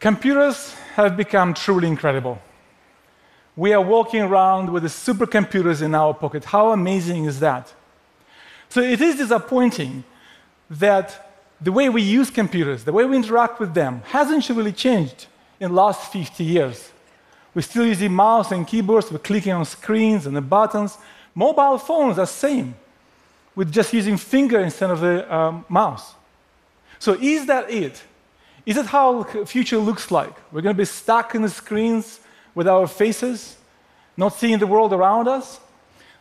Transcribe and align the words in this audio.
Computers 0.00 0.74
have 0.94 1.16
become 1.16 1.54
truly 1.54 1.88
incredible. 1.88 2.38
We 3.56 3.72
are 3.72 3.80
walking 3.80 4.20
around 4.20 4.70
with 4.70 4.82
the 4.82 4.88
supercomputers 4.90 5.80
in 5.80 5.94
our 5.94 6.12
pocket. 6.12 6.44
How 6.44 6.72
amazing 6.72 7.24
is 7.24 7.40
that? 7.40 7.72
So 8.68 8.82
it 8.82 9.00
is 9.00 9.16
disappointing 9.16 10.04
that 10.68 11.32
the 11.60 11.72
way 11.72 11.88
we 11.88 12.02
use 12.02 12.30
computers, 12.30 12.84
the 12.84 12.92
way 12.92 13.04
we 13.04 13.16
interact 13.16 13.58
with 13.58 13.72
them, 13.72 14.02
hasn't 14.06 14.48
really 14.50 14.72
changed 14.72 15.26
in 15.58 15.70
the 15.70 15.74
last 15.74 16.12
50 16.12 16.44
years. 16.44 16.92
We're 17.54 17.62
still 17.62 17.86
using 17.86 18.12
mouse 18.12 18.52
and 18.52 18.66
keyboards, 18.66 19.10
we're 19.10 19.18
clicking 19.18 19.52
on 19.52 19.64
screens 19.64 20.26
and 20.26 20.36
the 20.36 20.42
buttons. 20.42 20.98
Mobile 21.34 21.78
phones 21.78 22.18
are 22.18 22.22
the 22.22 22.26
same, 22.26 22.74
with 23.54 23.72
just 23.72 23.94
using 23.94 24.18
finger 24.18 24.60
instead 24.60 24.90
of 24.90 25.00
the 25.00 25.34
um, 25.34 25.64
mouse. 25.70 26.14
So 26.98 27.14
is 27.14 27.46
that 27.46 27.70
it? 27.70 28.02
Is 28.66 28.76
it 28.76 28.86
how 28.86 29.22
the 29.22 29.46
future 29.46 29.78
looks 29.78 30.10
like? 30.10 30.34
We're 30.52 30.60
going 30.60 30.74
to 30.74 30.78
be 30.78 30.84
stuck 30.84 31.36
in 31.36 31.42
the 31.42 31.48
screens 31.48 32.18
with 32.52 32.66
our 32.66 32.88
faces, 32.88 33.56
not 34.16 34.34
seeing 34.34 34.58
the 34.58 34.66
world 34.66 34.92
around 34.92 35.28
us? 35.28 35.60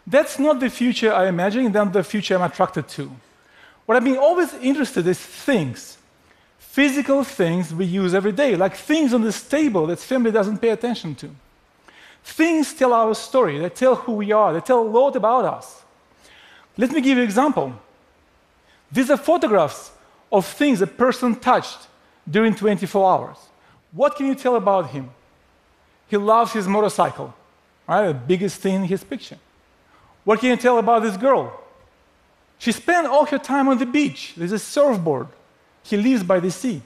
That's 0.05 0.37
not 0.37 0.59
the 0.59 0.69
future 0.69 1.11
I 1.11 1.27
imagine, 1.27 1.71
that's 1.71 1.91
the 1.91 2.03
future 2.03 2.35
I'm 2.35 2.43
attracted 2.43 2.87
to. 2.89 3.11
What 3.87 3.95
I've 3.95 4.03
been 4.03 4.19
always 4.19 4.53
interested 4.55 5.05
in 5.05 5.11
is 5.11 5.19
things, 5.19 5.97
physical 6.59 7.23
things 7.23 7.73
we 7.73 7.85
use 7.85 8.13
every 8.13 8.31
day, 8.31 8.55
like 8.55 8.75
things 8.75 9.13
on 9.13 9.23
this 9.23 9.41
table 9.41 9.87
that 9.87 9.97
family 9.97 10.31
doesn't 10.31 10.59
pay 10.59 10.69
attention 10.69 11.15
to. 11.15 11.31
Things 12.23 12.73
tell 12.73 12.93
our 12.93 13.15
story, 13.15 13.57
they 13.57 13.69
tell 13.69 13.95
who 13.95 14.13
we 14.13 14.31
are, 14.31 14.53
they 14.53 14.61
tell 14.61 14.81
a 14.81 14.91
lot 14.99 15.15
about 15.15 15.45
us. 15.45 15.81
Let 16.77 16.91
me 16.91 17.01
give 17.01 17.17
you 17.17 17.23
an 17.23 17.27
example. 17.27 17.73
These 18.91 19.09
are 19.09 19.17
photographs 19.17 19.91
of 20.31 20.45
things 20.45 20.81
a 20.81 20.87
person 20.87 21.35
touched 21.35 21.87
during 22.29 22.55
24 22.55 23.11
hours. 23.11 23.37
What 23.91 24.15
can 24.15 24.25
you 24.25 24.35
tell 24.35 24.55
about 24.55 24.89
him? 24.89 25.09
He 26.07 26.17
loves 26.17 26.53
his 26.53 26.67
motorcycle, 26.67 27.33
right? 27.87 28.07
The 28.07 28.13
biggest 28.13 28.59
thing 28.61 28.75
in 28.75 28.83
his 28.83 29.03
picture. 29.03 29.37
What 30.23 30.39
can 30.39 30.49
you 30.49 30.57
tell 30.57 30.77
about 30.77 31.03
this 31.03 31.17
girl? 31.17 31.61
She 32.57 32.71
spent 32.71 33.07
all 33.07 33.25
her 33.25 33.37
time 33.37 33.67
on 33.67 33.77
the 33.77 33.85
beach. 33.85 34.33
There's 34.35 34.51
a 34.51 34.59
surfboard. 34.59 35.27
He 35.83 35.97
lives 35.97 36.23
by 36.23 36.39
the 36.39 36.51
sea. 36.51 36.81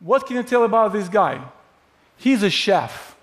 What 0.00 0.26
can 0.26 0.36
you 0.36 0.42
tell 0.42 0.64
about 0.64 0.92
this 0.92 1.08
guy? 1.08 1.40
He's 2.16 2.42
a 2.42 2.50
chef. 2.50 3.16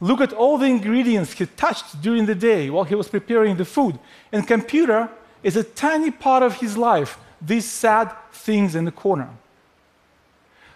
Look 0.00 0.20
at 0.20 0.32
all 0.32 0.58
the 0.58 0.66
ingredients 0.66 1.32
he 1.32 1.46
touched 1.46 2.02
during 2.02 2.26
the 2.26 2.34
day 2.34 2.68
while 2.70 2.84
he 2.84 2.94
was 2.94 3.08
preparing 3.08 3.56
the 3.56 3.64
food. 3.64 3.98
And 4.32 4.46
computer 4.46 5.08
is 5.42 5.56
a 5.56 5.62
tiny 5.62 6.10
part 6.10 6.42
of 6.42 6.56
his 6.56 6.76
life, 6.76 7.18
these 7.40 7.64
sad 7.70 8.10
things 8.32 8.74
in 8.74 8.84
the 8.84 8.90
corner. 8.90 9.28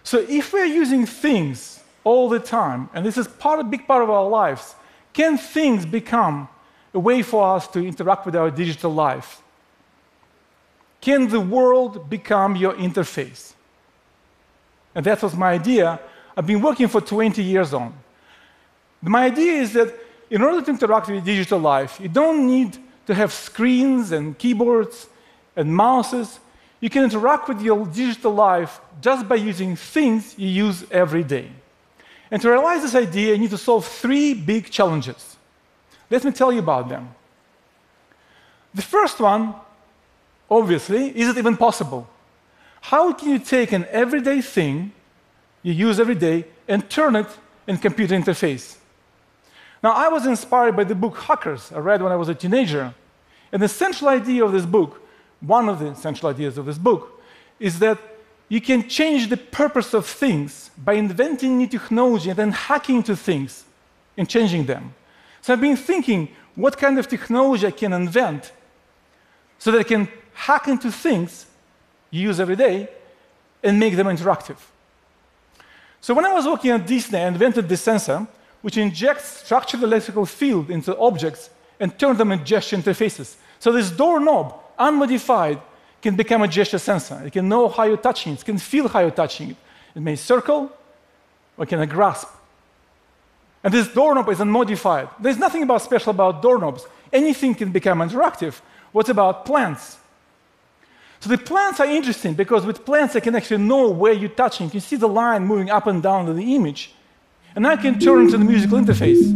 So 0.07 0.25
if 0.29 0.53
we're 0.53 0.63
using 0.63 1.05
things 1.05 1.83
all 2.05 2.29
the 2.29 2.39
time, 2.39 2.89
and 2.93 3.05
this 3.05 3.17
is 3.17 3.27
part, 3.27 3.59
a 3.59 3.63
big 3.65 3.85
part 3.85 4.01
of 4.01 4.09
our 4.09 4.25
lives, 4.25 4.73
can 5.11 5.37
things 5.37 5.85
become 5.85 6.47
a 6.93 6.99
way 6.99 7.21
for 7.21 7.53
us 7.53 7.67
to 7.67 7.85
interact 7.85 8.25
with 8.25 8.33
our 8.33 8.49
digital 8.49 8.93
life? 8.93 9.41
Can 11.01 11.27
the 11.27 11.41
world 11.41 12.09
become 12.09 12.55
your 12.55 12.73
interface? 12.75 13.51
And 14.95 15.05
that 15.05 15.21
was 15.21 15.35
my 15.35 15.51
idea. 15.51 15.99
I've 16.37 16.47
been 16.47 16.61
working 16.61 16.87
for 16.87 17.01
20 17.01 17.43
years 17.43 17.73
on. 17.73 17.93
My 19.01 19.25
idea 19.25 19.61
is 19.61 19.73
that 19.73 19.93
in 20.29 20.41
order 20.41 20.61
to 20.61 20.71
interact 20.71 21.09
with 21.09 21.25
digital 21.25 21.59
life, 21.59 21.99
you 21.99 22.07
don't 22.07 22.47
need 22.47 22.77
to 23.07 23.13
have 23.13 23.33
screens 23.33 24.13
and 24.13 24.37
keyboards 24.37 25.09
and 25.57 25.75
mouses. 25.75 26.39
You 26.79 26.89
can 26.89 27.03
interact 27.03 27.47
with 27.47 27.61
your 27.61 27.85
digital 27.85 28.33
life 28.33 28.79
just 29.01 29.27
by 29.27 29.35
using 29.35 29.75
things 29.75 30.35
you 30.37 30.47
use 30.47 30.85
every 30.91 31.23
day. 31.23 31.49
And 32.29 32.41
to 32.41 32.49
realize 32.49 32.81
this 32.81 32.95
idea, 32.95 33.33
you 33.33 33.39
need 33.39 33.49
to 33.51 33.57
solve 33.57 33.85
three 33.85 34.33
big 34.33 34.69
challenges. 34.69 35.37
Let 36.09 36.23
me 36.23 36.31
tell 36.31 36.51
you 36.51 36.59
about 36.59 36.89
them. 36.89 37.15
The 38.73 38.81
first 38.81 39.19
one, 39.19 39.55
obviously, 40.49 41.17
is 41.17 41.29
it 41.29 41.37
even 41.37 41.57
possible? 41.57 42.07
How 42.81 43.11
can 43.13 43.29
you 43.29 43.39
take 43.39 43.71
an 43.71 43.85
everyday 43.89 44.41
thing 44.41 44.91
you 45.63 45.73
use 45.73 45.99
every 45.99 46.15
day 46.15 46.45
and 46.67 46.87
turn 46.89 47.15
it 47.15 47.27
in 47.65 47.77
computer 47.77 48.15
interface? 48.15 48.77
Now, 49.83 49.91
I 49.91 50.09
was 50.09 50.25
inspired 50.25 50.75
by 50.75 50.83
the 50.83 50.95
book 50.95 51.17
Hackers 51.17 51.71
I 51.71 51.79
read 51.79 52.01
when 52.01 52.11
I 52.11 52.15
was 52.15 52.29
a 52.29 52.35
teenager. 52.35 52.93
And 53.51 53.61
the 53.61 53.67
central 53.67 54.09
idea 54.09 54.43
of 54.43 54.51
this 54.51 54.65
book, 54.65 55.01
one 55.41 55.69
of 55.69 55.79
the 55.79 55.93
central 55.95 56.31
ideas 56.31 56.57
of 56.57 56.65
this 56.65 56.77
book, 56.77 57.21
is 57.59 57.79
that 57.79 57.97
you 58.49 58.61
can 58.61 58.87
change 58.87 59.29
the 59.29 59.37
purpose 59.37 59.93
of 59.93 60.05
things 60.05 60.71
by 60.77 60.93
inventing 60.93 61.57
new 61.57 61.67
technology 61.67 62.29
and 62.29 62.39
then 62.39 62.51
hacking 62.51 62.97
into 62.97 63.15
things 63.15 63.65
and 64.15 64.29
changing 64.29 64.65
them. 64.65 64.93
So 65.41 65.53
I've 65.53 65.61
been 65.61 65.77
thinking 65.77 66.29
what 66.55 66.77
kind 66.77 66.97
of 66.97 67.07
technology 67.07 67.67
I 67.67 67.71
can 67.71 67.93
invent 67.93 68.51
so 69.59 69.71
that 69.71 69.79
I 69.79 69.83
can 69.83 70.07
hack 70.33 70.67
into 70.67 70.91
things 70.91 71.45
you 72.09 72.21
use 72.21 72.39
every 72.39 72.55
day 72.55 72.89
and 73.63 73.79
make 73.79 73.95
them 73.95 74.07
interactive. 74.07 74.57
So 75.99 76.13
when 76.13 76.25
I 76.25 76.33
was 76.33 76.45
working 76.45 76.71
at 76.71 76.87
Disney, 76.87 77.19
I 77.19 77.27
invented 77.27 77.67
this 77.67 77.81
sensor 77.81 78.27
which 78.61 78.77
injects 78.77 79.43
structured 79.43 79.83
electrical 79.83 80.25
field 80.25 80.69
into 80.69 80.97
objects 80.97 81.49
and 81.79 81.97
turns 81.97 82.17
them 82.17 82.31
into 82.31 82.43
gesture 82.43 82.77
interfaces. 82.77 83.35
So 83.59 83.71
this 83.71 83.91
doorknob, 83.91 84.59
unmodified, 84.77 85.61
can 86.01 86.15
become 86.15 86.41
a 86.43 86.47
gesture 86.47 86.79
sensor. 86.79 87.21
It 87.25 87.33
can 87.33 87.49
know 87.49 87.67
how 87.67 87.83
you're 87.83 87.97
touching 87.97 88.33
it, 88.33 88.41
it 88.41 88.45
can 88.45 88.57
feel 88.57 88.87
how 88.87 88.99
you're 88.99 89.11
touching 89.11 89.51
it. 89.51 89.57
It 89.95 90.01
may 90.01 90.15
circle 90.15 90.71
or 91.57 91.63
it 91.63 91.67
can 91.67 91.87
grasp. 91.89 92.27
And 93.63 93.73
this 93.73 93.87
doorknob 93.87 94.29
is 94.29 94.39
unmodified. 94.39 95.09
There's 95.19 95.37
nothing 95.37 95.63
about 95.63 95.81
special 95.81 96.11
about 96.11 96.41
doorknobs. 96.41 96.85
Anything 97.11 97.55
can 97.55 97.71
become 97.71 97.99
interactive. 97.99 98.61
What 98.91 99.09
about 99.09 99.45
plants? 99.45 99.97
So 101.19 101.29
the 101.29 101.37
plants 101.37 101.79
are 101.79 101.87
interesting 101.87 102.35
because 102.35 102.65
with 102.65 102.85
plants 102.85 103.15
I 103.15 103.19
can 103.19 103.35
actually 103.35 103.63
know 103.63 103.89
where 103.89 104.13
you're 104.13 104.29
touching. 104.29 104.67
You 104.67 104.71
can 104.71 104.81
see 104.81 104.95
the 104.95 105.07
line 105.07 105.45
moving 105.45 105.69
up 105.69 105.87
and 105.87 106.01
down 106.01 106.27
in 106.27 106.35
the 106.35 106.55
image. 106.55 106.93
And 107.55 107.65
I 107.65 107.75
can 107.75 107.99
turn 107.99 108.29
to 108.29 108.37
the 108.37 108.45
musical 108.45 108.77
interface. 108.77 109.33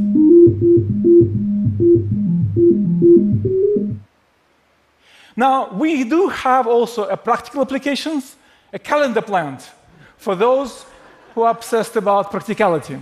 Now, 5.35 5.71
we 5.71 6.03
do 6.03 6.27
have 6.27 6.67
also 6.67 7.05
a 7.05 7.17
practical 7.17 7.61
applications, 7.61 8.35
a 8.73 8.79
calendar 8.79 9.21
plant 9.21 9.69
for 10.17 10.35
those 10.35 10.85
who 11.33 11.43
are 11.43 11.51
obsessed 11.51 11.95
about 11.95 12.31
practicality. 12.31 12.99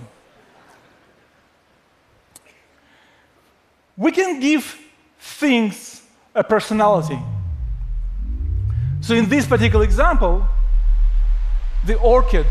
We 3.96 4.12
can 4.12 4.40
give 4.40 4.78
things 5.18 6.02
a 6.34 6.44
personality. 6.44 7.18
So 9.00 9.14
in 9.14 9.28
this 9.28 9.46
particular 9.46 9.84
example, 9.84 10.46
the 11.84 11.98
orchid 11.98 12.46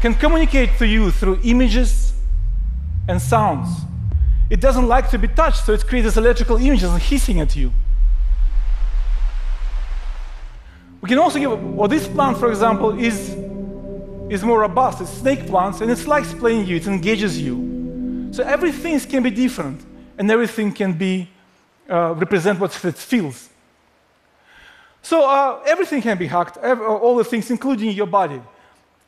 can 0.00 0.14
communicate 0.14 0.78
to 0.78 0.86
you 0.86 1.10
through 1.10 1.40
images 1.42 2.12
and 3.08 3.20
sounds. 3.20 3.68
It 4.50 4.60
doesn't 4.60 4.86
like 4.86 5.10
to 5.10 5.18
be 5.18 5.28
touched, 5.28 5.64
so 5.64 5.72
it 5.72 5.86
creates 5.86 6.16
electrical 6.16 6.56
images 6.56 6.90
and 6.90 7.00
hissing 7.00 7.40
at 7.40 7.56
you. 7.56 7.72
We 11.02 11.08
can 11.08 11.18
also 11.18 11.40
give, 11.40 11.62
well, 11.74 11.88
this 11.88 12.06
plant, 12.06 12.38
for 12.38 12.48
example, 12.48 12.96
is, 12.96 13.30
is 14.30 14.44
more 14.44 14.60
robust. 14.60 15.00
It's 15.00 15.10
snake 15.10 15.48
plants, 15.48 15.80
and 15.80 15.90
it 15.90 16.06
likes 16.06 16.32
playing 16.32 16.66
you, 16.66 16.76
it 16.76 16.86
engages 16.86 17.42
you. 17.42 18.28
So 18.30 18.44
everything 18.44 18.98
can 19.00 19.24
be 19.24 19.30
different, 19.30 19.80
and 20.16 20.30
everything 20.30 20.72
can 20.72 20.92
be 20.92 21.28
uh, 21.90 22.14
represent 22.16 22.60
what 22.60 22.72
it 22.84 22.94
feels. 22.94 23.48
So 25.02 25.28
uh, 25.28 25.60
everything 25.66 26.00
can 26.00 26.16
be 26.16 26.28
hacked, 26.28 26.56
all 26.58 27.16
the 27.16 27.24
things, 27.24 27.50
including 27.50 27.90
your 27.90 28.06
body. 28.06 28.40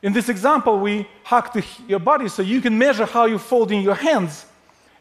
In 0.03 0.11
this 0.11 0.27
example, 0.27 0.77
we 0.77 1.07
hacked 1.23 1.57
your 1.87 1.99
body 1.99 2.27
so 2.27 2.41
you 2.41 2.59
can 2.59 2.77
measure 2.77 3.05
how 3.05 3.25
you're 3.25 3.39
folding 3.39 3.81
your 3.81 3.95
hands 3.95 4.45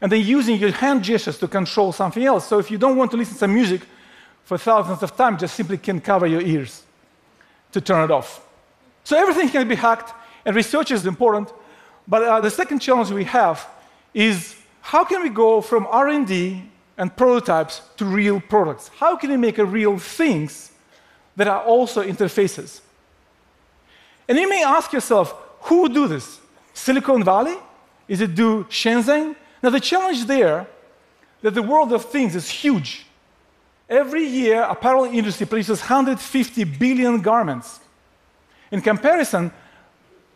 and 0.00 0.10
then 0.12 0.20
using 0.20 0.56
your 0.56 0.70
hand 0.70 1.02
gestures 1.02 1.38
to 1.38 1.48
control 1.48 1.90
something 1.90 2.24
else. 2.24 2.46
So 2.46 2.60
if 2.60 2.70
you 2.70 2.78
don't 2.78 2.96
want 2.96 3.10
to 3.10 3.16
listen 3.16 3.34
to 3.34 3.40
some 3.40 3.52
music 3.52 3.82
for 4.44 4.56
thousands 4.56 5.02
of 5.02 5.16
times, 5.16 5.40
just 5.40 5.56
simply 5.56 5.76
can 5.78 6.00
cover 6.00 6.26
your 6.26 6.40
ears 6.40 6.84
to 7.74 7.80
turn 7.80 8.04
it 8.04 8.10
off. 8.10 8.40
So 9.02 9.18
everything 9.18 9.48
can 9.50 9.68
be 9.68 9.74
hacked, 9.74 10.14
and 10.46 10.56
research 10.56 10.90
is 10.90 11.04
important. 11.06 11.52
But 12.06 12.22
uh, 12.22 12.40
the 12.40 12.50
second 12.50 12.78
challenge 12.78 13.10
we 13.10 13.24
have 13.24 13.66
is 14.14 14.56
how 14.80 15.04
can 15.04 15.22
we 15.22 15.28
go 15.28 15.60
from 15.60 15.86
R&D 15.90 16.62
and 16.96 17.14
prototypes 17.16 17.82
to 17.96 18.04
real 18.04 18.40
products? 18.40 18.90
How 18.96 19.16
can 19.16 19.30
we 19.30 19.36
make 19.36 19.58
real 19.58 19.98
things 19.98 20.70
that 21.36 21.48
are 21.48 21.62
also 21.62 22.02
interfaces? 22.02 22.80
And 24.28 24.38
you 24.38 24.48
may 24.48 24.62
ask 24.62 24.92
yourself, 24.92 25.34
who 25.62 25.82
would 25.82 25.94
do 25.94 26.06
this? 26.06 26.40
Silicon 26.72 27.24
Valley? 27.24 27.56
Is 28.06 28.20
it 28.20 28.34
do 28.34 28.64
Shenzhen? 28.64 29.34
Now 29.62 29.70
the 29.70 29.80
challenge 29.80 30.26
there 30.26 30.66
that 31.42 31.54
the 31.54 31.62
world 31.62 31.92
of 31.92 32.04
things 32.04 32.36
is 32.36 32.48
huge. 32.48 33.04
Every 33.88 34.24
year, 34.24 34.62
apparel 34.62 35.04
industry 35.04 35.46
produces 35.46 35.80
150 35.80 36.64
billion 36.64 37.20
garments. 37.20 37.80
In 38.70 38.80
comparison, 38.80 39.52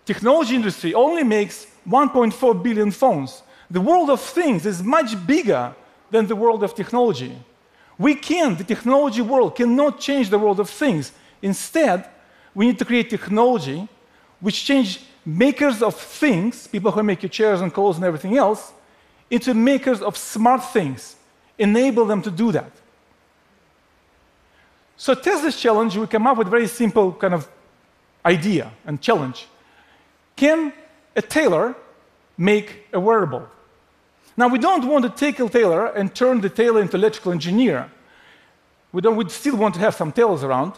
technology 0.04 0.54
industry 0.54 0.94
only 0.94 1.24
makes 1.24 1.66
1.4 1.88 2.62
billion 2.62 2.90
phones. 2.90 3.42
The 3.70 3.80
world 3.80 4.10
of 4.10 4.20
things 4.20 4.66
is 4.66 4.82
much 4.82 5.26
bigger 5.26 5.74
than 6.10 6.26
the 6.26 6.36
world 6.36 6.62
of 6.62 6.74
technology. 6.74 7.36
We 7.98 8.14
can, 8.14 8.56
the 8.56 8.64
technology 8.64 9.22
world 9.22 9.56
cannot 9.56 9.98
change 9.98 10.30
the 10.30 10.38
world 10.38 10.60
of 10.60 10.70
things. 10.70 11.12
Instead, 11.42 12.08
we 12.54 12.66
need 12.66 12.78
to 12.78 12.84
create 12.84 13.10
technology 13.10 13.88
which 14.40 14.64
change 14.64 15.00
makers 15.24 15.82
of 15.82 15.94
things, 15.94 16.66
people 16.66 16.90
who 16.90 17.02
make 17.02 17.22
your 17.22 17.30
chairs 17.30 17.60
and 17.60 17.72
clothes 17.72 17.96
and 17.96 18.04
everything 18.04 18.36
else, 18.36 18.72
into 19.30 19.52
makers 19.52 20.00
of 20.00 20.16
smart 20.16 20.64
things. 20.64 21.16
Enable 21.58 22.04
them 22.04 22.22
to 22.22 22.30
do 22.30 22.52
that. 22.52 22.70
So 24.98 25.14
test 25.14 25.44
this 25.44 25.58
challenge, 25.58 25.96
we 25.96 26.08
come 26.08 26.26
up 26.26 26.36
with 26.36 26.48
a 26.48 26.50
very 26.50 26.66
simple 26.66 27.12
kind 27.12 27.32
of 27.32 27.48
idea 28.26 28.72
and 28.84 29.00
challenge. 29.00 29.46
Can 30.34 30.72
a 31.14 31.22
tailor 31.22 31.76
make 32.36 32.84
a 32.92 32.98
wearable? 32.98 33.48
Now, 34.36 34.48
we 34.48 34.58
don't 34.58 34.86
want 34.86 35.04
to 35.04 35.10
take 35.10 35.38
a 35.38 35.48
tailor 35.48 35.86
and 35.86 36.12
turn 36.12 36.40
the 36.40 36.50
tailor 36.50 36.80
into 36.82 36.96
electrical 36.96 37.30
engineer. 37.30 37.90
We, 38.90 39.00
don't, 39.00 39.16
we 39.16 39.28
still 39.28 39.56
want 39.56 39.74
to 39.74 39.80
have 39.80 39.94
some 39.94 40.10
tailors 40.10 40.42
around. 40.42 40.72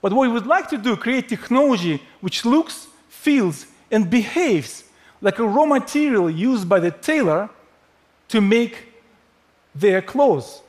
But 0.00 0.12
what 0.14 0.26
we 0.26 0.32
would 0.32 0.46
like 0.46 0.70
to 0.70 0.78
do, 0.78 0.96
create 0.96 1.28
technology 1.28 2.02
which 2.22 2.46
looks, 2.46 2.86
feels, 3.08 3.66
and 3.90 4.08
behaves 4.08 4.84
like 5.20 5.38
a 5.38 5.46
raw 5.46 5.66
material 5.66 6.30
used 6.30 6.68
by 6.68 6.80
the 6.80 6.90
tailor 6.90 7.50
to 8.28 8.40
make 8.40 8.94
their 9.74 10.00
clothes. 10.00 10.62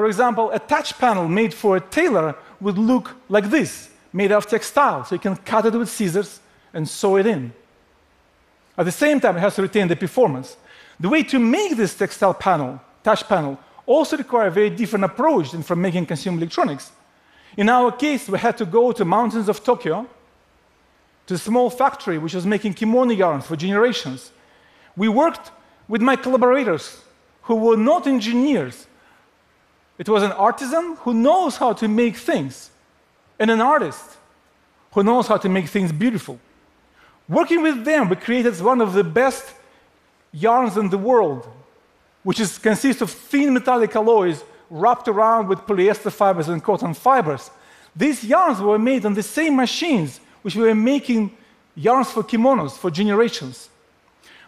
For 0.00 0.06
example, 0.06 0.50
a 0.50 0.58
touch 0.58 0.96
panel 0.96 1.28
made 1.28 1.52
for 1.52 1.76
a 1.76 1.80
tailor 1.80 2.34
would 2.58 2.78
look 2.78 3.14
like 3.28 3.50
this, 3.50 3.90
made 4.14 4.32
of 4.32 4.46
textile, 4.46 5.04
so 5.04 5.14
you 5.14 5.18
can 5.18 5.36
cut 5.36 5.66
it 5.66 5.74
with 5.74 5.90
scissors 5.90 6.40
and 6.72 6.88
sew 6.88 7.18
it 7.18 7.26
in. 7.26 7.52
At 8.78 8.86
the 8.86 8.92
same 8.92 9.20
time, 9.20 9.36
it 9.36 9.40
has 9.40 9.56
to 9.56 9.62
retain 9.62 9.88
the 9.88 9.96
performance. 9.96 10.56
The 10.98 11.10
way 11.10 11.22
to 11.24 11.38
make 11.38 11.76
this 11.76 11.94
textile 11.94 12.32
panel, 12.32 12.80
touch 13.04 13.28
panel, 13.28 13.58
also 13.84 14.16
require 14.16 14.46
a 14.46 14.50
very 14.50 14.70
different 14.70 15.04
approach 15.04 15.50
than 15.50 15.62
from 15.62 15.82
making 15.82 16.06
consumer 16.06 16.38
electronics. 16.38 16.92
In 17.58 17.68
our 17.68 17.92
case, 17.92 18.26
we 18.26 18.38
had 18.38 18.56
to 18.56 18.64
go 18.64 18.92
to 18.92 19.04
mountains 19.04 19.50
of 19.50 19.62
Tokyo, 19.62 20.08
to 21.26 21.34
a 21.34 21.36
small 21.36 21.68
factory 21.68 22.16
which 22.16 22.32
was 22.32 22.46
making 22.46 22.72
kimono 22.72 23.12
yarns 23.12 23.44
for 23.44 23.54
generations. 23.54 24.32
We 24.96 25.10
worked 25.10 25.50
with 25.88 26.00
my 26.00 26.16
collaborators 26.16 27.02
who 27.42 27.56
were 27.56 27.76
not 27.76 28.06
engineers. 28.06 28.86
It 30.00 30.08
was 30.08 30.22
an 30.22 30.32
artisan 30.32 30.96
who 31.00 31.12
knows 31.12 31.58
how 31.58 31.74
to 31.74 31.86
make 31.86 32.16
things, 32.16 32.70
and 33.38 33.50
an 33.50 33.60
artist 33.60 34.16
who 34.92 35.02
knows 35.02 35.26
how 35.26 35.36
to 35.36 35.48
make 35.50 35.68
things 35.68 35.92
beautiful. 35.92 36.40
Working 37.28 37.60
with 37.62 37.84
them, 37.84 38.08
we 38.08 38.16
created 38.16 38.58
one 38.62 38.80
of 38.80 38.94
the 38.94 39.04
best 39.04 39.44
yarns 40.32 40.78
in 40.78 40.88
the 40.88 40.96
world, 40.96 41.46
which 42.22 42.40
is, 42.40 42.56
consists 42.56 43.02
of 43.02 43.10
thin 43.10 43.52
metallic 43.52 43.94
alloys 43.94 44.42
wrapped 44.70 45.06
around 45.06 45.48
with 45.48 45.58
polyester 45.66 46.10
fibers 46.10 46.48
and 46.48 46.64
cotton 46.64 46.94
fibers. 46.94 47.50
These 47.94 48.24
yarns 48.24 48.58
were 48.58 48.78
made 48.78 49.04
on 49.04 49.12
the 49.12 49.22
same 49.22 49.54
machines 49.54 50.18
which 50.40 50.56
were 50.56 50.74
making 50.74 51.36
yarns 51.74 52.10
for 52.10 52.22
kimonos 52.22 52.72
for 52.72 52.90
generations. 52.90 53.68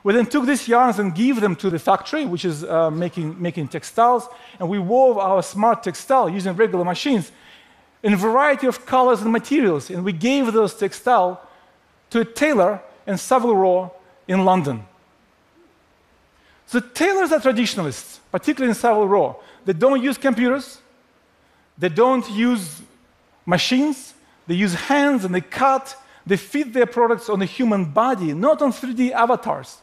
We 0.04 0.12
then 0.12 0.26
took 0.26 0.46
these 0.46 0.66
yarns 0.66 0.99
and 0.99 1.14
gave 1.14 1.40
them 1.40 1.54
to 1.56 1.70
the 1.70 1.78
factory, 1.78 2.25
which 2.25 2.44
is 2.44 2.64
uh, 2.64 2.90
making, 2.90 3.40
making 3.40 3.69
textiles, 3.69 4.28
and 4.58 4.69
we 4.69 4.78
wove 4.78 5.16
our 5.19 5.43
smart 5.43 5.82
textile 5.84 6.28
using 6.28 6.56
regular 6.56 6.84
machines 6.84 7.31
in 8.02 8.12
a 8.12 8.16
variety 8.16 8.66
of 8.66 8.84
colors 8.84 9.22
and 9.22 9.31
materials, 9.31 9.90
and 9.90 10.04
we 10.04 10.12
gave 10.12 10.52
those 10.52 10.75
textile 10.75 11.40
to 12.10 12.20
a 12.20 12.25
tailor 12.25 12.81
in 13.06 13.16
Savile 13.16 13.56
Row 13.56 13.93
in 14.26 14.44
London. 14.44 14.84
The 16.70 16.81
tailors 16.81 17.32
are 17.32 17.40
traditionalists, 17.40 18.19
particularly 18.32 18.70
in 18.70 18.75
Savile 18.75 19.06
Row. 19.06 19.40
They 19.64 19.72
don't 19.72 20.02
use 20.02 20.19
computers, 20.19 20.78
they 21.78 21.90
don't 21.90 22.28
use 22.31 22.82
machines, 23.46 24.14
they 24.46 24.54
use 24.54 24.75
hands 24.75 25.25
and 25.25 25.34
they 25.34 25.43
cut, 25.43 25.96
they 26.26 26.37
fit 26.37 26.72
their 26.72 26.87
products 26.87 27.28
on 27.28 27.38
the 27.38 27.44
human 27.44 27.84
body, 27.84 28.32
not 28.32 28.62
on 28.62 28.72
3D 28.72 29.12
avatars. 29.12 29.78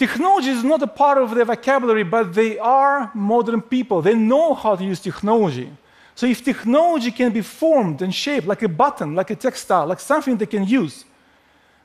Technology 0.00 0.48
is 0.48 0.64
not 0.64 0.80
a 0.80 0.86
part 0.86 1.18
of 1.18 1.34
their 1.34 1.44
vocabulary, 1.44 2.04
but 2.04 2.32
they 2.32 2.58
are 2.58 3.10
modern 3.14 3.60
people. 3.60 4.00
They 4.00 4.14
know 4.14 4.54
how 4.54 4.74
to 4.74 4.82
use 4.82 4.98
technology. 4.98 5.70
So 6.14 6.24
if 6.24 6.42
technology 6.42 7.10
can 7.10 7.34
be 7.34 7.42
formed 7.42 8.00
and 8.00 8.14
shaped 8.14 8.46
like 8.46 8.62
a 8.62 8.68
button, 8.68 9.14
like 9.14 9.28
a 9.28 9.36
textile, 9.36 9.86
like 9.86 10.00
something 10.00 10.38
they 10.38 10.46
can 10.46 10.64
use, 10.64 11.04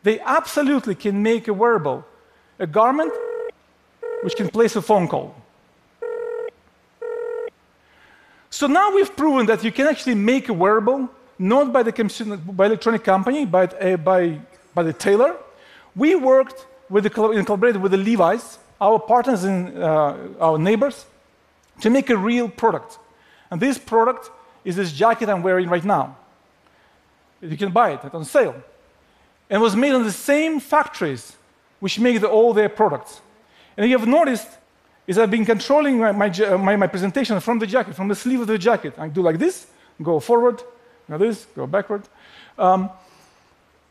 they 0.04 0.22
absolutely 0.22 0.96
can 0.96 1.22
make 1.22 1.50
a 1.50 1.54
wearable, 1.54 2.06
a 2.58 2.66
garment 2.66 3.12
which 4.24 4.38
can 4.38 4.48
place 4.48 4.78
a 4.78 4.82
phone 4.82 5.10
call. 5.10 5.36
So 8.50 8.68
now 8.68 8.96
we've 8.96 9.14
proven 9.14 9.46
that 9.48 9.62
you 9.62 9.74
can 9.74 9.88
actually 9.88 10.16
make 10.16 10.48
a 10.48 10.54
wearable, 10.54 11.10
not 11.38 11.74
by 11.74 11.84
the 11.84 11.92
by 12.54 12.68
electronic 12.68 13.04
company, 13.04 13.46
but 13.46 13.70
uh, 13.84 13.98
by, 13.98 14.40
by 14.74 14.84
the 14.84 14.94
tailor. 14.94 15.36
We 15.98 16.16
worked 16.16 16.66
with 16.90 17.04
the, 17.04 17.32
in 17.32 17.46
collaborated 17.46 17.82
with 17.82 17.92
the 17.92 17.98
Levi's, 17.98 18.60
our 18.80 19.00
partners 19.00 19.44
and 19.44 19.78
uh, 19.78 20.16
our 20.40 20.58
neighbors, 20.58 21.06
to 21.82 21.90
make 21.90 22.10
a 22.10 22.18
real 22.18 22.50
product. 22.50 23.00
And 23.52 23.62
this 23.62 23.78
product 23.78 24.32
is 24.64 24.76
this 24.76 24.92
jacket 24.92 25.30
I'm 25.30 25.44
wearing 25.44 25.70
right 25.70 25.84
now. 25.84 26.18
You 27.42 27.58
can 27.58 27.72
buy 27.72 27.92
it 27.92 28.00
it's 28.04 28.16
on 28.16 28.26
sale. 28.26 28.56
And 29.50 29.62
it 29.62 29.64
was 29.64 29.76
made 29.76 29.94
in 29.94 30.04
the 30.04 30.12
same 30.12 30.60
factories 30.60 31.36
which 31.80 32.00
make 32.00 32.20
the, 32.22 32.28
all 32.28 32.54
their 32.54 32.70
products. 32.70 33.22
And 33.78 33.90
you 33.90 33.98
have 33.98 34.08
noticed 34.08 34.48
is 35.08 35.20
I've 35.20 35.30
been 35.30 35.46
controlling 35.46 36.00
my, 36.00 36.12
my, 36.12 36.30
my, 36.58 36.76
my, 36.76 36.88
presentation 36.88 37.40
from 37.40 37.60
the 37.60 37.68
jacket, 37.68 37.96
from 37.96 38.08
the 38.08 38.16
sleeve 38.16 38.42
of 38.42 38.48
the 38.48 38.58
jacket. 38.58 38.96
I 38.98 39.08
do 39.08 39.22
like 39.22 39.38
this, 39.38 39.68
go 40.02 40.20
forward, 40.20 40.64
now 41.08 41.18
this, 41.18 41.46
go 41.56 41.68
backward. 41.68 42.04
Um, 42.58 42.90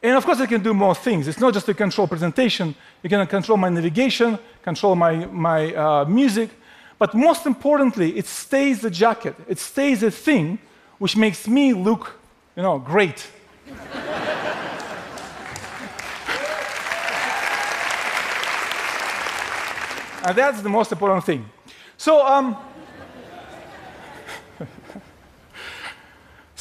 and 0.05 0.17
of 0.19 0.25
course, 0.27 0.39
I 0.39 0.45
can 0.45 0.63
do 0.63 0.75
more 0.75 0.95
things. 0.95 1.27
It's 1.27 1.41
not 1.41 1.55
just 1.55 1.67
a 1.71 1.73
control 1.73 2.07
presentation. 2.07 2.75
You 3.03 3.09
can 3.09 3.27
control 3.27 3.57
my 3.57 3.71
navigation, 3.71 4.39
control 4.63 4.95
my, 4.95 5.25
my 5.25 5.75
uh, 5.75 6.05
music, 6.05 6.51
but 6.99 7.15
most 7.15 7.47
importantly, 7.47 8.19
it 8.19 8.27
stays 8.27 8.83
the 8.83 8.91
jacket. 8.91 9.35
It 9.49 9.59
stays 9.59 10.01
the 10.03 10.11
thing 10.11 10.59
which 10.99 11.17
makes 11.17 11.49
me 11.49 11.73
look, 11.73 12.21
you 12.55 12.63
know, 12.63 12.79
great. 12.79 13.27
and 20.23 20.37
that's 20.37 20.61
the 20.61 20.69
most 20.69 20.93
important 20.93 21.25
thing. 21.25 21.49
So, 21.97 22.27
um, 22.27 22.59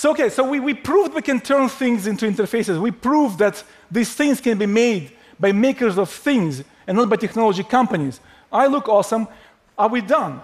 so 0.04 0.12
okay, 0.12 0.28
so 0.28 0.44
we, 0.44 0.60
we 0.60 0.74
proved 0.74 1.14
we 1.14 1.22
can 1.22 1.40
turn 1.40 1.70
things 1.70 2.08
into 2.08 2.26
interfaces. 2.26 2.78
We 2.78 2.92
proved 2.92 3.40
that 3.40 3.64
these 3.90 4.14
things 4.14 4.42
can 4.42 4.58
be 4.58 4.66
made 4.66 5.14
by 5.40 5.54
makers 5.54 5.98
of 5.98 6.10
things 6.10 6.62
and 6.88 6.98
not 6.98 7.10
by 7.10 7.16
technology 7.16 7.64
companies. 7.64 8.20
I 8.52 8.68
look 8.68 8.90
awesome. 8.90 9.30
Are 9.78 9.88
we 9.88 10.02
done? 10.02 10.42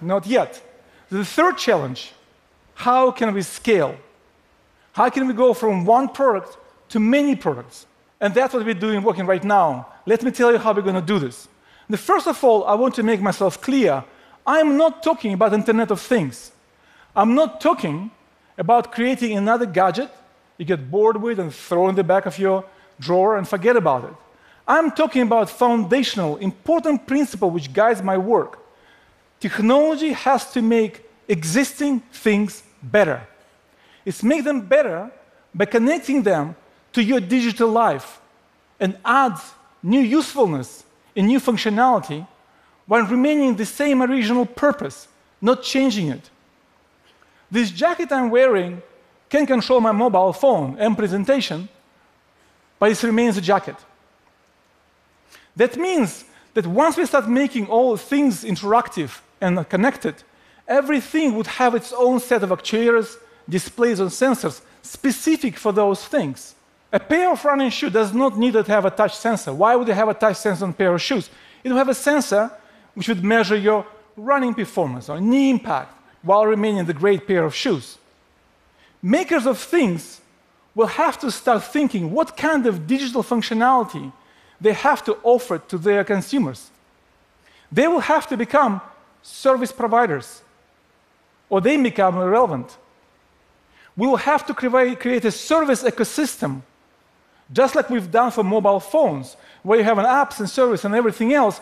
Not 0.00 0.26
yet. 0.26 0.58
The 1.10 1.22
third 1.22 1.58
challenge 1.58 2.14
how 2.72 3.10
can 3.10 3.34
we 3.34 3.42
scale? 3.42 3.94
How 4.94 5.10
can 5.10 5.28
we 5.28 5.34
go 5.34 5.52
from 5.52 5.84
one 5.84 6.08
product 6.08 6.56
to 6.92 7.00
many 7.00 7.36
products? 7.36 7.84
And 8.22 8.32
that's 8.32 8.54
what 8.54 8.64
we're 8.64 8.72
doing 8.72 9.02
working 9.02 9.26
right 9.26 9.44
now. 9.44 9.88
Let 10.06 10.22
me 10.22 10.30
tell 10.30 10.50
you 10.50 10.56
how 10.56 10.72
we're 10.72 10.80
going 10.80 10.94
to 10.94 11.12
do 11.14 11.18
this. 11.18 11.46
The 11.90 11.98
first 11.98 12.26
of 12.26 12.42
all, 12.42 12.64
I 12.64 12.72
want 12.72 12.94
to 12.94 13.02
make 13.02 13.20
myself 13.20 13.60
clear. 13.60 14.02
I'm 14.46 14.78
not 14.78 15.02
talking 15.02 15.34
about 15.34 15.52
Internet 15.52 15.90
of 15.90 16.00
Things. 16.00 16.52
I'm 17.16 17.34
not 17.34 17.60
talking 17.60 18.10
about 18.58 18.92
creating 18.92 19.36
another 19.36 19.66
gadget 19.66 20.10
you 20.58 20.64
get 20.64 20.90
bored 20.90 21.20
with 21.20 21.38
and 21.38 21.52
throw 21.52 21.88
in 21.88 21.94
the 21.94 22.04
back 22.04 22.26
of 22.26 22.38
your 22.38 22.64
drawer 23.00 23.36
and 23.36 23.46
forget 23.46 23.76
about 23.76 24.04
it. 24.04 24.14
I'm 24.66 24.90
talking 24.92 25.22
about 25.22 25.50
foundational, 25.50 26.36
important 26.36 27.06
principle 27.06 27.50
which 27.50 27.72
guides 27.72 28.02
my 28.02 28.16
work. 28.16 28.58
Technology 29.40 30.12
has 30.12 30.50
to 30.52 30.62
make 30.62 31.04
existing 31.28 32.00
things 32.12 32.62
better. 32.82 33.26
It's 34.04 34.22
make 34.22 34.44
them 34.44 34.62
better 34.62 35.10
by 35.54 35.66
connecting 35.66 36.22
them 36.22 36.56
to 36.92 37.02
your 37.02 37.20
digital 37.20 37.68
life 37.68 38.20
and 38.80 38.96
add 39.04 39.38
new 39.82 40.00
usefulness 40.00 40.84
and 41.16 41.26
new 41.26 41.40
functionality 41.40 42.26
while 42.86 43.04
remaining 43.04 43.56
the 43.56 43.66
same 43.66 44.02
original 44.02 44.46
purpose, 44.46 45.08
not 45.40 45.62
changing 45.62 46.08
it. 46.08 46.30
This 47.54 47.70
jacket 47.70 48.10
I'm 48.10 48.30
wearing 48.30 48.82
can 49.28 49.46
control 49.46 49.80
my 49.80 49.92
mobile 49.92 50.32
phone 50.32 50.76
and 50.76 50.98
presentation, 50.98 51.68
but 52.80 52.90
it 52.90 53.00
remains 53.04 53.36
a 53.36 53.40
jacket. 53.40 53.76
That 55.54 55.76
means 55.76 56.24
that 56.54 56.66
once 56.66 56.96
we 56.96 57.06
start 57.06 57.28
making 57.28 57.68
all 57.68 57.96
things 57.96 58.42
interactive 58.42 59.20
and 59.40 59.68
connected, 59.68 60.16
everything 60.66 61.36
would 61.36 61.46
have 61.46 61.76
its 61.76 61.92
own 61.92 62.18
set 62.18 62.42
of 62.42 62.50
actuators, 62.50 63.18
displays, 63.48 64.00
and 64.00 64.10
sensors, 64.10 64.60
specific 64.82 65.56
for 65.56 65.70
those 65.70 66.04
things. 66.04 66.56
A 66.92 66.98
pair 66.98 67.30
of 67.30 67.44
running 67.44 67.70
shoes 67.70 67.92
does 67.92 68.12
not 68.12 68.36
need 68.36 68.54
to 68.54 68.64
have 68.64 68.84
a 68.84 68.90
touch 68.90 69.14
sensor. 69.14 69.52
Why 69.54 69.76
would 69.76 69.86
you 69.86 69.94
have 69.94 70.08
a 70.08 70.14
touch 70.14 70.38
sensor 70.38 70.64
on 70.64 70.70
a 70.70 70.72
pair 70.72 70.92
of 70.92 71.00
shoes? 71.00 71.30
It 71.62 71.68
will 71.68 71.78
have 71.78 71.88
a 71.88 71.94
sensor 71.94 72.50
which 72.94 73.06
would 73.06 73.22
measure 73.22 73.56
your 73.56 73.86
running 74.16 74.54
performance 74.54 75.08
or 75.08 75.20
knee 75.20 75.50
impact 75.50 75.93
while 76.24 76.46
remaining 76.46 76.86
the 76.86 76.94
great 76.94 77.26
pair 77.26 77.44
of 77.44 77.54
shoes. 77.54 77.98
Makers 79.02 79.46
of 79.46 79.58
things 79.58 80.20
will 80.74 80.86
have 80.86 81.18
to 81.20 81.30
start 81.30 81.62
thinking 81.62 82.10
what 82.10 82.36
kind 82.36 82.66
of 82.66 82.86
digital 82.86 83.22
functionality 83.22 84.12
they 84.60 84.72
have 84.72 85.04
to 85.04 85.18
offer 85.22 85.58
to 85.58 85.78
their 85.78 86.02
consumers. 86.02 86.70
They 87.70 87.86
will 87.86 88.00
have 88.00 88.26
to 88.28 88.36
become 88.36 88.80
service 89.22 89.72
providers, 89.72 90.42
or 91.48 91.60
they 91.60 91.76
become 91.76 92.16
irrelevant. 92.16 92.76
We 93.96 94.06
will 94.06 94.16
have 94.16 94.46
to 94.46 94.54
create 94.54 95.24
a 95.24 95.30
service 95.30 95.82
ecosystem, 95.82 96.62
just 97.52 97.74
like 97.74 97.90
we've 97.90 98.10
done 98.10 98.30
for 98.30 98.42
mobile 98.42 98.80
phones, 98.80 99.36
where 99.62 99.78
you 99.78 99.84
have 99.84 99.98
an 99.98 100.06
apps 100.06 100.40
and 100.40 100.48
service 100.48 100.84
and 100.84 100.94
everything 100.94 101.32
else, 101.32 101.60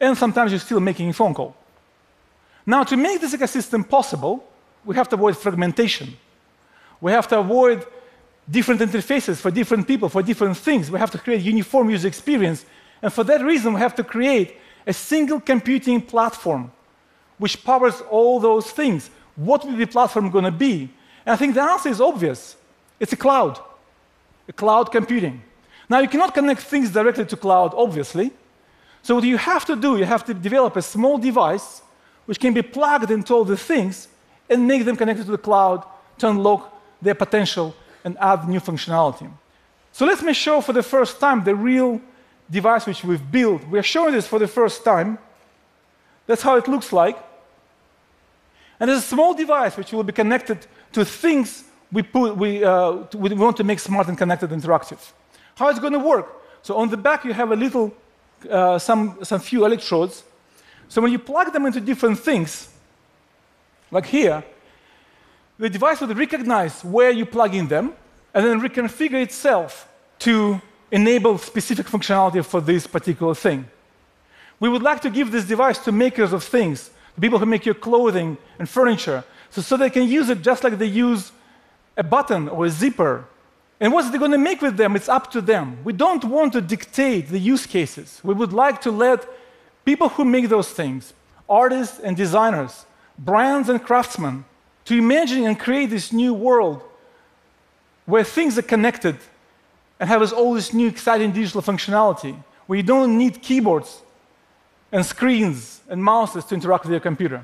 and 0.00 0.16
sometimes 0.16 0.50
you're 0.50 0.60
still 0.60 0.80
making 0.80 1.10
a 1.10 1.12
phone 1.12 1.34
call. 1.34 1.54
Now, 2.66 2.84
to 2.84 2.96
make 2.96 3.20
this 3.20 3.34
ecosystem 3.34 3.88
possible, 3.88 4.44
we 4.84 4.94
have 4.94 5.08
to 5.08 5.16
avoid 5.16 5.36
fragmentation. 5.36 6.16
We 7.00 7.12
have 7.12 7.28
to 7.28 7.38
avoid 7.38 7.86
different 8.48 8.80
interfaces 8.80 9.36
for 9.36 9.50
different 9.50 9.86
people, 9.86 10.08
for 10.08 10.22
different 10.22 10.56
things. 10.56 10.90
We 10.90 10.98
have 10.98 11.10
to 11.12 11.18
create 11.18 11.42
uniform 11.42 11.90
user 11.90 12.08
experience. 12.08 12.64
And 13.02 13.12
for 13.12 13.24
that 13.24 13.42
reason, 13.42 13.74
we 13.74 13.80
have 13.80 13.94
to 13.96 14.04
create 14.04 14.56
a 14.86 14.92
single 14.92 15.40
computing 15.40 16.00
platform 16.02 16.72
which 17.38 17.64
powers 17.64 18.02
all 18.10 18.38
those 18.38 18.70
things. 18.70 19.10
What 19.36 19.64
will 19.64 19.76
the 19.76 19.86
platform 19.86 20.30
going 20.30 20.44
to 20.44 20.50
be? 20.50 20.90
And 21.24 21.32
I 21.32 21.36
think 21.36 21.54
the 21.54 21.62
answer 21.62 21.88
is 21.88 22.00
obvious. 22.00 22.56
It's 22.98 23.14
a 23.14 23.16
cloud, 23.16 23.58
a 24.46 24.52
cloud 24.52 24.92
computing. 24.92 25.42
Now, 25.88 26.00
you 26.00 26.08
cannot 26.08 26.34
connect 26.34 26.60
things 26.60 26.90
directly 26.90 27.24
to 27.24 27.36
cloud, 27.36 27.72
obviously. 27.74 28.30
So 29.02 29.14
what 29.14 29.24
you 29.24 29.38
have 29.38 29.64
to 29.64 29.76
do, 29.76 29.96
you 29.96 30.04
have 30.04 30.24
to 30.26 30.34
develop 30.34 30.76
a 30.76 30.82
small 30.82 31.16
device 31.16 31.82
which 32.26 32.40
can 32.40 32.54
be 32.54 32.62
plugged 32.62 33.10
into 33.10 33.34
all 33.34 33.44
the 33.44 33.56
things 33.56 34.08
and 34.48 34.66
make 34.66 34.84
them 34.84 34.96
connected 34.96 35.24
to 35.24 35.32
the 35.32 35.38
cloud 35.38 35.84
to 36.18 36.28
unlock 36.28 36.72
their 37.00 37.14
potential 37.14 37.74
and 38.04 38.16
add 38.20 38.48
new 38.48 38.60
functionality. 38.60 39.30
So 39.92 40.06
let 40.06 40.22
me 40.22 40.32
show 40.32 40.60
for 40.60 40.72
the 40.72 40.82
first 40.82 41.18
time 41.18 41.44
the 41.44 41.54
real 41.54 42.00
device 42.50 42.86
which 42.86 43.04
we've 43.04 43.30
built. 43.30 43.66
We 43.68 43.78
are 43.78 43.82
showing 43.82 44.14
this 44.14 44.26
for 44.26 44.38
the 44.38 44.48
first 44.48 44.84
time. 44.84 45.18
That's 46.26 46.42
how 46.42 46.56
it 46.56 46.68
looks 46.68 46.92
like. 46.92 47.18
And 48.78 48.90
it's 48.90 49.04
a 49.04 49.08
small 49.08 49.34
device 49.34 49.76
which 49.76 49.92
will 49.92 50.04
be 50.04 50.12
connected 50.12 50.66
to 50.92 51.04
things 51.04 51.64
we, 51.92 52.02
put, 52.02 52.36
we, 52.36 52.64
uh, 52.64 53.04
we 53.14 53.34
want 53.34 53.56
to 53.58 53.64
make 53.64 53.78
smart 53.78 54.08
and 54.08 54.16
connected 54.16 54.50
interactive. 54.50 55.12
How 55.56 55.68
it's 55.68 55.80
going 55.80 55.92
to 55.92 55.98
work? 55.98 56.28
So 56.62 56.76
on 56.76 56.88
the 56.88 56.96
back 56.96 57.24
you 57.24 57.32
have 57.32 57.50
a 57.50 57.56
little, 57.56 57.92
uh, 58.48 58.78
some, 58.78 59.18
some 59.22 59.40
few 59.40 59.64
electrodes. 59.64 60.24
So 60.90 61.00
when 61.00 61.12
you 61.12 61.20
plug 61.20 61.52
them 61.52 61.66
into 61.66 61.80
different 61.80 62.18
things, 62.18 62.68
like 63.92 64.06
here, 64.06 64.42
the 65.56 65.70
device 65.70 66.00
would 66.00 66.18
recognize 66.18 66.84
where 66.84 67.12
you 67.12 67.24
plug 67.24 67.54
in 67.54 67.68
them 67.68 67.92
and 68.34 68.44
then 68.44 68.60
reconfigure 68.60 69.22
itself 69.22 69.88
to 70.18 70.60
enable 70.90 71.38
specific 71.38 71.86
functionality 71.86 72.44
for 72.44 72.60
this 72.60 72.88
particular 72.88 73.36
thing. 73.36 73.66
We 74.58 74.68
would 74.68 74.82
like 74.82 75.00
to 75.02 75.10
give 75.10 75.30
this 75.30 75.44
device 75.44 75.78
to 75.84 75.92
makers 75.92 76.32
of 76.32 76.42
things, 76.42 76.90
people 77.20 77.38
who 77.38 77.46
make 77.46 77.64
your 77.64 77.76
clothing 77.76 78.36
and 78.58 78.68
furniture, 78.68 79.22
so, 79.50 79.62
so 79.62 79.76
they 79.76 79.90
can 79.90 80.08
use 80.08 80.28
it 80.28 80.42
just 80.42 80.64
like 80.64 80.76
they 80.76 80.86
use 80.86 81.30
a 81.96 82.02
button 82.02 82.48
or 82.48 82.66
a 82.66 82.70
zipper. 82.70 83.26
And 83.78 83.92
what 83.92 84.10
they're 84.10 84.18
going 84.18 84.32
to 84.32 84.38
make 84.38 84.60
with 84.60 84.76
them, 84.76 84.96
it's 84.96 85.08
up 85.08 85.30
to 85.30 85.40
them. 85.40 85.78
We 85.84 85.92
don't 85.92 86.24
want 86.24 86.52
to 86.54 86.60
dictate 86.60 87.28
the 87.28 87.38
use 87.38 87.64
cases. 87.64 88.20
We 88.24 88.34
would 88.34 88.52
like 88.52 88.80
to 88.80 88.90
let 88.90 89.24
people 89.90 90.08
who 90.08 90.24
make 90.24 90.48
those 90.48 90.70
things, 90.70 91.12
artists 91.48 91.98
and 91.98 92.16
designers, 92.16 92.86
brands 93.18 93.68
and 93.68 93.82
craftsmen, 93.82 94.44
to 94.84 94.96
imagine 94.96 95.44
and 95.48 95.58
create 95.58 95.90
this 95.90 96.12
new 96.12 96.32
world 96.32 96.80
where 98.06 98.22
things 98.22 98.56
are 98.56 98.68
connected 98.74 99.16
and 99.98 100.08
have 100.08 100.32
all 100.32 100.54
this 100.54 100.72
new 100.72 100.86
exciting 100.86 101.32
digital 101.32 101.60
functionality, 101.60 102.36
where 102.66 102.76
you 102.76 102.84
don't 102.84 103.18
need 103.18 103.42
keyboards 103.42 104.00
and 104.92 105.04
screens 105.04 105.80
and 105.88 105.98
mouses 106.04 106.44
to 106.44 106.54
interact 106.54 106.84
with 106.84 106.92
your 106.92 107.00
computer. 107.00 107.42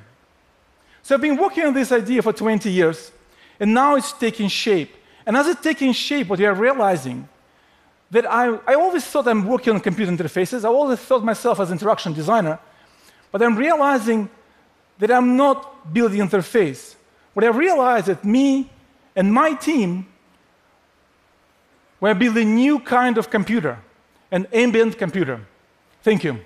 So 1.03 1.17
I've 1.17 1.21
been 1.21 1.37
working 1.37 1.65
on 1.65 1.75
this 1.75 1.91
idea 1.91 2.23
for 2.23 2.33
20 2.33 2.71
years, 2.71 3.11
and 3.59 3.75
now 3.75 3.97
it's 3.97 4.13
taking 4.13 4.47
shape. 4.47 4.95
And 5.27 5.37
as 5.37 5.49
it's 5.49 5.61
taking 5.61 5.93
shape, 5.93 6.29
what 6.29 6.39
you're 6.39 6.55
realizing 6.55 7.29
that 8.11 8.27
I, 8.27 8.59
I 8.67 8.75
always 8.75 9.05
thought 9.05 9.27
I'm 9.27 9.47
working 9.47 9.75
on 9.75 9.81
computer 9.81 10.13
interfaces. 10.13 10.65
I 10.65 10.69
always 10.69 10.99
thought 10.99 11.25
myself 11.25 11.61
as 11.61 11.71
interaction 11.71 12.13
designer, 12.13 12.59
but 13.33 13.43
I'm 13.43 13.57
realizing 13.57 14.31
that 14.99 15.11
I'm 15.11 15.37
not 15.37 15.93
building 15.93 16.21
interface 16.21 16.97
what 17.37 17.45
I 17.45 17.49
realized 17.49 18.07
that 18.07 18.25
me 18.25 18.71
and 19.15 19.31
my 19.31 19.53
team 19.53 20.07
were 22.01 22.15
building 22.15 22.55
new 22.55 22.81
kind 22.81 23.19
of 23.19 23.29
computer, 23.29 23.79
an 24.31 24.47
ambient 24.55 24.97
computer. 24.97 25.43
Thank 26.03 26.25
you. 26.25 26.41